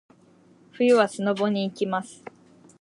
[0.73, 2.23] 冬はスノボに行きます。